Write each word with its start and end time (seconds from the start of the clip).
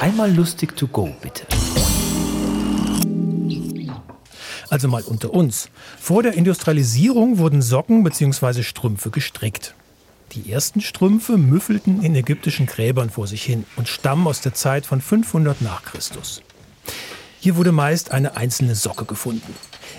Einmal 0.00 0.30
lustig 0.30 0.76
to 0.76 0.86
go, 0.86 1.08
bitte. 1.22 1.46
Also 4.68 4.88
mal 4.88 5.02
unter 5.02 5.32
uns. 5.32 5.70
Vor 5.98 6.22
der 6.22 6.34
Industrialisierung 6.34 7.38
wurden 7.38 7.62
Socken 7.62 8.04
bzw. 8.04 8.62
Strümpfe 8.62 9.10
gestrickt. 9.10 9.74
Die 10.32 10.52
ersten 10.52 10.82
Strümpfe 10.82 11.38
müffelten 11.38 12.02
in 12.02 12.14
ägyptischen 12.14 12.66
Gräbern 12.66 13.08
vor 13.08 13.26
sich 13.26 13.42
hin 13.42 13.64
und 13.76 13.88
stammen 13.88 14.26
aus 14.26 14.42
der 14.42 14.52
Zeit 14.52 14.84
von 14.84 15.00
500 15.00 15.62
nach 15.62 15.82
Christus. 15.84 16.42
Hier 17.40 17.56
wurde 17.56 17.72
meist 17.72 18.10
eine 18.10 18.36
einzelne 18.36 18.74
Socke 18.74 19.06
gefunden. 19.06 19.54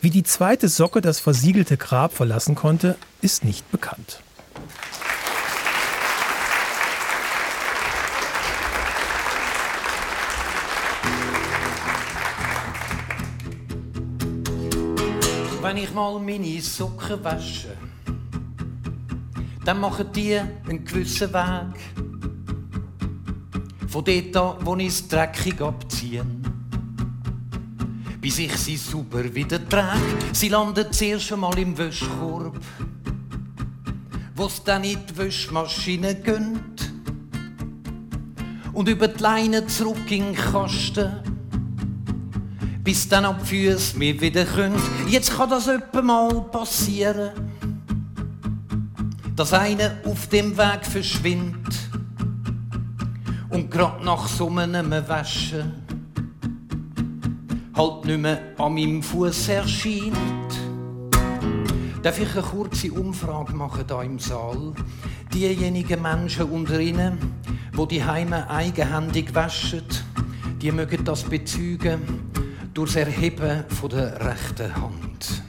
Wie 0.00 0.10
die 0.10 0.22
zweite 0.22 0.68
Socke 0.68 1.02
das 1.02 1.20
versiegelte 1.20 1.76
Grab 1.76 2.14
verlassen 2.14 2.54
konnte, 2.54 2.96
ist 3.20 3.44
nicht 3.44 3.70
bekannt. 3.70 4.22
Wenn 15.62 15.76
ich 15.76 15.94
mal 15.94 16.18
meine 16.18 16.60
Socken 16.60 17.22
wasche, 17.22 17.76
dann 19.64 19.78
machen 19.78 20.08
die 20.12 20.36
einen 20.36 20.84
gewissen 20.84 21.32
Weg. 21.32 21.78
Von 23.86 24.04
dort 24.04 24.36
an, 24.36 24.66
wo 24.66 24.74
ich 24.74 24.88
es 24.88 25.06
dreckig 25.06 25.60
abziehe, 25.60 26.26
bis 28.20 28.40
ich 28.40 28.56
sie 28.56 28.76
sauber 28.76 29.32
wieder 29.32 29.68
trage. 29.68 30.00
Sie 30.32 30.48
landen 30.48 30.92
zuerst 30.92 31.32
einmal 31.32 31.56
im 31.56 31.78
Wäschkorb, 31.78 32.58
wo 34.34 34.46
es 34.46 34.64
dann 34.64 34.82
in 34.82 34.98
die 35.06 35.16
Wäschmaschine 35.16 36.16
gönnt 36.16 36.90
und 38.72 38.88
über 38.88 39.06
die 39.06 39.22
Leine 39.22 39.64
zurück 39.68 40.10
in 40.10 40.24
den 40.24 40.34
Kasten 40.34 41.41
bis 42.82 43.08
dann 43.08 43.24
ab 43.24 43.46
Füße 43.46 43.96
mir 43.96 44.20
wieder 44.20 44.44
könnt. 44.44 44.80
Jetzt 45.08 45.36
kann 45.36 45.50
das 45.50 45.68
öppe 45.68 46.02
mal 46.02 46.42
passieren, 46.50 47.30
dass 49.36 49.52
einer 49.52 49.92
auf 50.04 50.26
dem 50.28 50.56
Weg 50.56 50.84
verschwindet 50.84 51.74
und 53.50 53.70
grad 53.70 54.02
nach 54.04 54.26
so 54.26 54.48
einem 54.48 54.90
Waschen 55.08 55.72
halt 57.74 58.04
nicht 58.04 58.20
mehr 58.20 58.40
an 58.58 58.74
meinem 58.74 59.02
Fuß 59.02 59.48
erscheint. 59.48 60.16
Darf 62.02 62.18
ich 62.18 62.32
eine 62.32 62.42
kurze 62.42 62.92
Umfrage 62.92 63.54
machen 63.54 63.84
hier 63.86 64.02
im 64.02 64.18
Saal? 64.18 64.72
Diejenigen 65.32 66.02
Menschen 66.02 66.50
unter 66.50 66.80
Ihnen, 66.80 67.16
die 67.78 67.86
die 67.88 68.04
Heime 68.04 68.50
eigenhändig 68.50 69.32
waschen, 69.34 69.84
die 70.60 70.72
mögen 70.72 71.04
das 71.04 71.22
bezeugen 71.22 72.31
durchs 72.74 72.96
Erheben 72.96 73.64
von 73.68 73.90
der 73.90 74.18
rechten 74.24 74.74
Hand. 74.74 75.42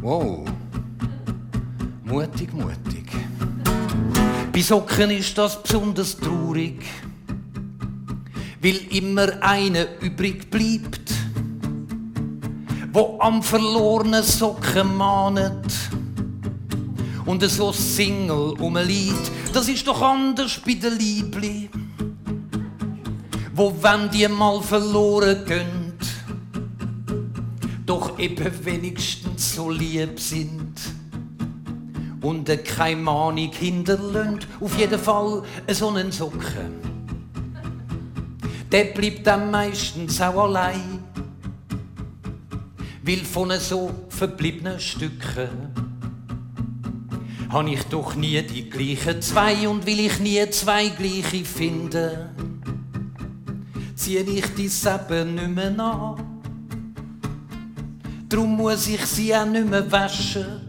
Wow. 0.00 0.44
Mutig, 2.04 2.52
mutig. 2.52 3.10
Bei 4.52 4.60
Socken 4.60 5.10
ist 5.10 5.36
das 5.38 5.62
besonders 5.62 6.16
traurig, 6.16 6.84
weil 8.62 8.76
immer 8.90 9.42
einer 9.42 9.86
übrig 10.00 10.50
bleibt, 10.50 11.12
wo 12.92 13.18
am 13.18 13.42
verlorenen 13.42 14.22
Socken 14.22 14.94
mahnet 14.96 15.72
und 17.24 17.42
so 17.44 17.72
Single 17.72 18.54
um 18.60 18.76
Lied. 18.76 19.14
Das 19.52 19.68
ist 19.68 19.86
doch 19.86 20.02
anders 20.02 20.60
bei 20.64 20.74
den 20.74 20.98
Liebli 20.98 21.70
wo 23.54 23.72
wenn 23.80 24.10
die 24.10 24.26
mal 24.26 24.60
verloren 24.60 25.44
könnt, 25.46 26.04
doch 27.86 28.18
eben 28.18 28.52
wenigstens 28.64 29.54
so 29.54 29.70
lieb 29.70 30.18
sind 30.18 30.74
und 32.20 32.50
keine 32.64 33.00
Mahnung 33.00 33.52
hinterlönt, 33.52 34.48
auf 34.60 34.76
jeden 34.76 34.98
Fall 34.98 35.44
so 35.68 35.88
einen 35.88 36.10
Socken. 36.10 36.94
Der 38.72 38.86
bleibt 38.86 39.24
dann 39.24 39.52
meistens 39.52 40.20
auch 40.20 40.44
allein, 40.44 41.04
weil 43.04 43.18
von 43.18 43.52
so 43.60 43.90
verbliebenen 44.08 44.80
Stücken 44.80 45.48
habe 47.50 47.70
ich 47.70 47.84
doch 47.84 48.16
nie 48.16 48.42
die 48.42 48.68
gleichen 48.68 49.22
zwei 49.22 49.68
und 49.68 49.86
will 49.86 50.00
ich 50.00 50.18
nie 50.18 50.50
zwei 50.50 50.88
gleiche 50.88 51.44
finden 51.44 52.33
ziehe 53.94 54.22
ich 54.22 54.46
die 54.54 54.68
Seppen 54.68 55.34
nicht 55.34 55.48
mehr 55.48 55.78
an. 55.78 56.42
Drum 58.28 58.56
muss 58.56 58.88
ich 58.88 59.04
sie 59.06 59.34
auch 59.34 59.46
nicht 59.46 59.68
mehr 59.68 59.90
waschen. 59.90 60.62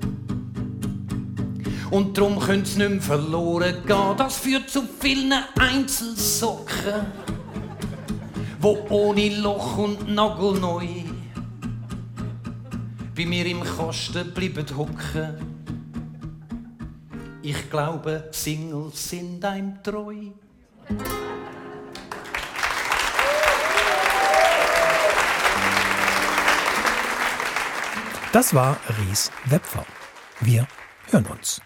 Und 1.91 2.17
drum 2.17 2.39
könnte 2.39 2.69
es 2.69 2.77
nicht 2.77 2.89
mehr 2.89 3.01
verloren 3.01 3.75
gehen. 3.85 4.17
Das 4.17 4.37
führt 4.37 4.69
zu 4.69 4.83
vielen 4.99 5.33
Einzelsocken, 5.57 7.05
wo 8.59 8.85
ohne 8.89 9.37
Loch 9.39 9.77
und 9.77 10.13
Nagel 10.13 10.59
neu 10.59 10.87
bei 13.15 13.25
mir 13.25 13.45
im 13.45 13.63
Kasten 13.63 14.33
bleiben 14.33 14.65
hocken. 14.75 15.55
Ich 17.41 17.69
glaube, 17.69 18.27
Singles 18.31 19.09
sind 19.09 19.45
einem 19.45 19.81
treu. 19.81 20.31
Das 28.35 28.53
war 28.53 28.75
Ries 28.99 29.31
Wepfer. 29.45 29.85
Wir 30.41 30.67
hören 31.09 31.25
uns. 31.27 31.61